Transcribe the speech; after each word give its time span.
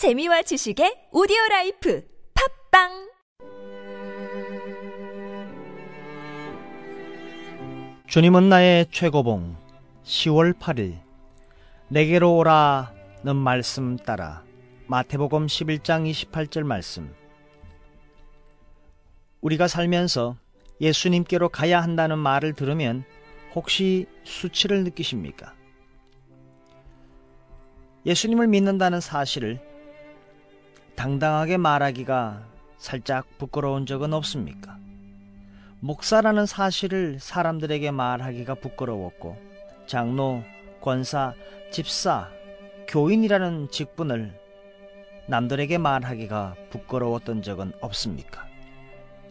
재미와 0.00 0.40
지식의 0.40 1.08
오디오 1.12 1.36
라이프 1.50 2.02
팟빵! 2.70 3.10
주님은 8.06 8.48
나의 8.48 8.86
최고봉 8.90 9.58
10월 10.02 10.58
8일. 10.58 10.98
내게로 11.88 12.34
오라는 12.34 13.36
말씀 13.36 13.98
따라. 13.98 14.42
마태복음 14.86 15.48
11장 15.48 16.10
28절 16.10 16.62
말씀. 16.62 17.14
우리가 19.42 19.68
살면서 19.68 20.38
예수님께로 20.80 21.50
가야 21.50 21.82
한다는 21.82 22.18
말을 22.18 22.54
들으면 22.54 23.04
혹시 23.54 24.06
수치를 24.24 24.82
느끼십니까? 24.84 25.52
예수님을 28.06 28.46
믿는다는 28.46 29.00
사실을 29.02 29.68
당당하게 31.00 31.56
말하기가 31.56 32.42
살짝 32.76 33.26
부끄러운 33.38 33.86
적은 33.86 34.12
없습니까? 34.12 34.76
목사라는 35.80 36.44
사실을 36.44 37.18
사람들에게 37.18 37.90
말하기가 37.90 38.56
부끄러웠고 38.56 39.38
장로, 39.86 40.42
권사, 40.82 41.32
집사, 41.70 42.28
교인이라는 42.86 43.70
직분을 43.70 44.38
남들에게 45.26 45.78
말하기가 45.78 46.56
부끄러웠던 46.68 47.40
적은 47.40 47.72
없습니까? 47.80 48.46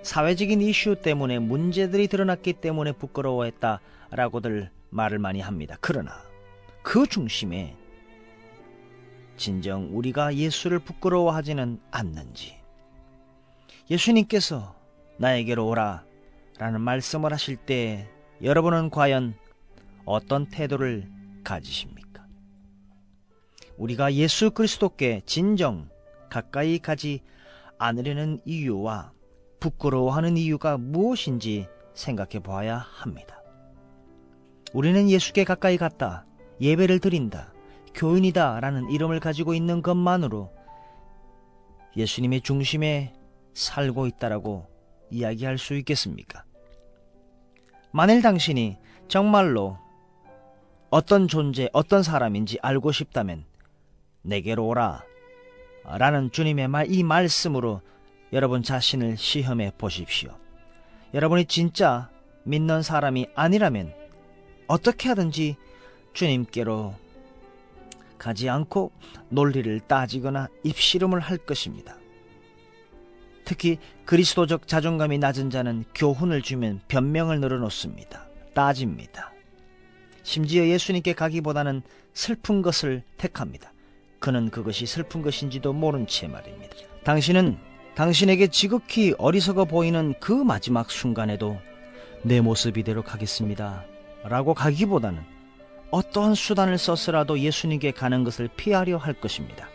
사회적인 0.00 0.62
이슈 0.62 0.96
때문에 1.02 1.40
문제들이 1.40 2.08
드러났기 2.08 2.54
때문에 2.54 2.92
부끄러워했다라고들 2.92 4.70
말을 4.88 5.18
많이 5.18 5.42
합니다. 5.42 5.76
그러나 5.82 6.22
그 6.82 7.06
중심에 7.06 7.76
진정 9.40 9.88
우리가 9.96 10.36
예수를 10.36 10.78
부끄러워하지는 10.80 11.80
않는지 11.90 12.60
예수님께서 13.90 14.76
나에게로 15.16 15.66
오라 15.66 16.04
라는 16.58 16.82
말씀을 16.82 17.32
하실 17.32 17.56
때 17.56 18.06
여러분은 18.42 18.90
과연 18.90 19.34
어떤 20.04 20.46
태도를 20.46 21.10
가지십니까? 21.42 22.26
우리가 23.78 24.12
예수 24.12 24.50
그리스도께 24.50 25.22
진정 25.24 25.88
가까이 26.28 26.78
가지 26.78 27.22
않으려는 27.78 28.40
이유와 28.44 29.12
부끄러워하는 29.58 30.36
이유가 30.36 30.76
무엇인지 30.76 31.66
생각해 31.94 32.40
보아야 32.42 32.76
합니다. 32.76 33.40
우리는 34.74 35.08
예수께 35.08 35.44
가까이 35.44 35.78
갔다, 35.78 36.26
예배를 36.60 36.98
드린다, 36.98 37.54
교인이다 37.94 38.60
라는 38.60 38.90
이름을 38.90 39.20
가지고 39.20 39.54
있는 39.54 39.82
것만으로 39.82 40.52
예수님의 41.96 42.42
중심에 42.42 43.12
살고 43.54 44.06
있다라고 44.06 44.66
이야기할 45.10 45.58
수 45.58 45.74
있겠습니까? 45.74 46.44
만일 47.92 48.22
당신이 48.22 48.78
정말로 49.08 49.76
어떤 50.90 51.28
존재, 51.28 51.68
어떤 51.72 52.02
사람인지 52.02 52.58
알고 52.62 52.92
싶다면 52.92 53.44
내게로 54.22 54.66
오라 54.66 55.04
라는 55.84 56.30
주님의 56.30 56.68
말, 56.68 56.90
이 56.90 57.02
말씀으로 57.02 57.80
여러분 58.32 58.62
자신을 58.62 59.16
시험해 59.16 59.72
보십시오. 59.76 60.30
여러분이 61.14 61.46
진짜 61.46 62.10
믿는 62.44 62.82
사람이 62.82 63.28
아니라면 63.34 63.92
어떻게 64.68 65.08
하든지 65.08 65.56
주님께로 66.12 66.94
가지 68.20 68.50
않고 68.50 68.92
논리를 69.30 69.80
따지거나 69.80 70.48
입씨름을 70.62 71.18
할 71.18 71.38
것입니다. 71.38 71.96
특히 73.44 73.78
그리스도적 74.04 74.68
자존감이 74.68 75.18
낮은 75.18 75.48
자는 75.50 75.84
교훈을 75.94 76.42
주면 76.42 76.80
변명을 76.86 77.40
늘어놓습니다. 77.40 78.28
따집니다. 78.54 79.32
심지어 80.22 80.66
예수님께 80.66 81.14
가기보다는 81.14 81.82
슬픈 82.12 82.60
것을 82.60 83.02
택합니다. 83.16 83.72
그는 84.20 84.50
그것이 84.50 84.84
슬픈 84.84 85.22
것인지도 85.22 85.72
모른 85.72 86.06
채 86.06 86.28
말입니다. 86.28 86.76
당신은 87.04 87.56
당신에게 87.94 88.48
지극히 88.48 89.14
어리석어 89.16 89.64
보이는 89.64 90.14
그 90.20 90.32
마지막 90.32 90.90
순간에도 90.90 91.58
내 92.22 92.42
모습 92.42 92.76
이대로 92.76 93.02
가겠습니다. 93.02 93.84
라고 94.24 94.52
가기보다는 94.52 95.39
어떠한 95.90 96.34
수단을 96.34 96.78
써서라도 96.78 97.38
예수님께 97.38 97.90
가는 97.90 98.24
것을 98.24 98.48
피하려 98.56 98.96
할 98.96 99.14
것입니다. 99.14 99.68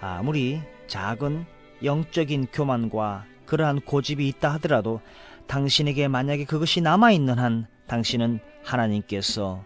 아무리 0.00 0.60
작은 0.86 1.46
영적인 1.82 2.46
교만과 2.52 3.26
그러한 3.46 3.80
고집이 3.80 4.26
있다 4.28 4.52
하더라도 4.54 5.00
당신에게 5.46 6.08
만약에 6.08 6.44
그것이 6.44 6.80
남아있는 6.80 7.38
한 7.38 7.66
당신은 7.86 8.40
하나님께서 8.62 9.64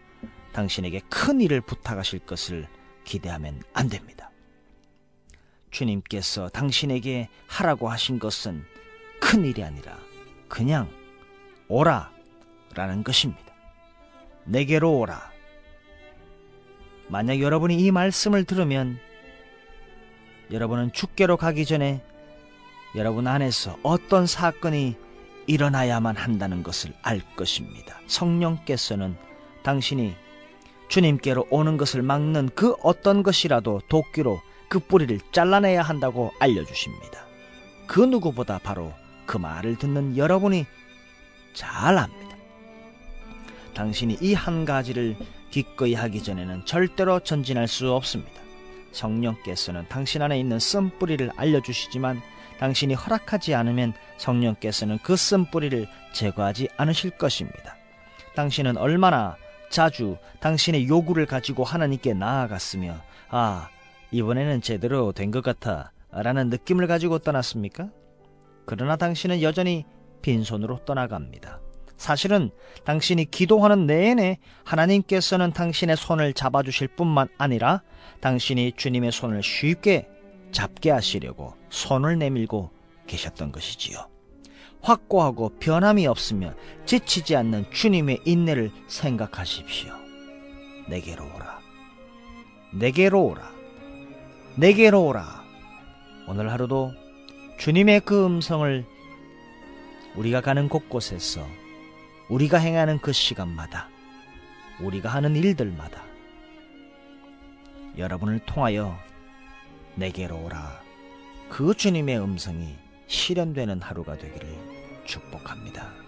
당신에게 0.53 1.00
큰 1.10 1.41
일을 1.41 1.60
부탁하실 1.60 2.20
것을 2.20 2.66
기대하면 3.04 3.62
안 3.75 3.88
됩니다. 3.88 4.31
주님께서 5.70 6.48
당신에게 6.48 7.28
하라고 7.47 7.88
하신 7.91 8.19
것은 8.19 8.64
큰 9.20 9.44
일이 9.44 9.62
아니라 9.62 9.98
그냥 10.48 10.88
오라 11.69 12.10
라는 12.75 13.04
것입니다. 13.04 13.54
내게로 14.44 14.98
오라. 14.98 15.35
만약 17.09 17.41
여러분이 17.41 17.78
이 17.78 17.91
말씀을 17.91 18.44
들으면 18.44 18.99
여러분은 20.50 20.93
죽게로 20.93 21.37
가기 21.37 21.65
전에 21.65 22.03
여러분 22.94 23.27
안에서 23.27 23.77
어떤 23.83 24.27
사건이 24.27 24.97
일어나야만 25.47 26.17
한다는 26.17 26.62
것을 26.62 26.93
알 27.03 27.21
것입니다. 27.37 28.00
성령께서는 28.06 29.17
당신이 29.62 30.15
주님께로 30.89 31.47
오는 31.50 31.77
것을 31.77 32.03
막는 32.03 32.50
그 32.55 32.75
어떤 32.83 33.23
것이라도 33.23 33.81
도끼로 33.88 34.41
그 34.69 34.78
뿌리를 34.78 35.19
잘라내야 35.33 35.83
한다고 35.83 36.33
알려주십니다. 36.41 37.25
그 37.87 38.00
누구보다 38.00 38.59
바로 38.59 38.93
그 39.27 39.37
말을 39.37 39.77
듣는 39.77 40.17
여러분이 40.17 40.67
잘 41.55 41.99
압니다. 41.99 42.37
당신이 43.75 44.19
이 44.21 44.34
한 44.34 44.65
가지를 44.65 45.17
기꺼이 45.50 45.94
하기 45.94 46.22
전에는 46.22 46.64
절대로 46.64 47.20
전진할 47.20 47.68
수 47.68 47.92
없습니다. 47.92 48.40
성령께서는 48.92 49.86
당신 49.88 50.22
안에 50.22 50.38
있는 50.38 50.58
쓴뿌리를 50.58 51.30
알려주시지만 51.36 52.20
당신이 52.58 52.94
허락하지 52.94 53.54
않으면 53.54 53.92
성령께서는 54.16 54.98
그 55.02 55.16
쓴뿌리를 55.16 55.86
제거하지 56.12 56.68
않으실 56.76 57.10
것입니다. 57.10 57.76
당신은 58.34 58.76
얼마나 58.78 59.36
자주 59.70 60.16
당신의 60.40 60.88
요구를 60.88 61.26
가지고 61.26 61.64
하나님께 61.64 62.14
나아갔으며 62.14 62.96
아 63.28 63.68
이번에는 64.10 64.62
제대로 64.62 65.12
된 65.12 65.30
것 65.30 65.42
같아 65.42 65.92
라는 66.10 66.48
느낌을 66.48 66.86
가지고 66.86 67.18
떠났습니까? 67.18 67.90
그러나 68.64 68.96
당신은 68.96 69.42
여전히 69.42 69.84
빈손으로 70.22 70.84
떠나갑니다. 70.84 71.60
사실은 71.96 72.50
당신이 72.84 73.30
기도하는 73.30 73.86
내내 73.86 74.38
하나님께서는 74.64 75.52
당신의 75.52 75.96
손을 75.96 76.32
잡아주실 76.32 76.88
뿐만 76.88 77.28
아니라 77.38 77.82
당신이 78.20 78.72
주님의 78.76 79.12
손을 79.12 79.42
쉽게 79.42 80.08
잡게 80.52 80.90
하시려고 80.90 81.54
손을 81.70 82.18
내밀고 82.18 82.70
계셨던 83.06 83.52
것이지요. 83.52 84.08
확고하고 84.82 85.50
변함이 85.58 86.06
없으며 86.06 86.54
지치지 86.84 87.34
않는 87.36 87.70
주님의 87.72 88.20
인내를 88.24 88.70
생각하십시오. 88.86 89.92
내게로 90.88 91.24
오라. 91.24 91.60
내게로 92.72 93.24
오라. 93.24 93.50
내게로 94.56 95.04
오라. 95.06 95.44
오늘 96.28 96.50
하루도 96.52 96.92
주님의 97.58 98.00
그 98.00 98.25
음성을 98.25 98.84
우리가 100.14 100.40
가는 100.40 100.69
곳곳에서 100.69 101.46
우리가 102.28 102.58
행하는 102.58 102.99
그 102.99 103.12
시간마다 103.12 103.88
우리가 104.81 105.08
하는 105.08 105.37
일들마다 105.37 106.02
여러분을 107.96 108.40
통하여 108.40 108.99
내게로 109.94 110.44
오라. 110.44 110.82
그 111.49 111.75
주님의 111.75 112.20
음성이 112.20 112.76
실현되는 113.06 113.81
하루가 113.81 114.19
되기를 114.19 114.49
축복합니다. 115.05 116.06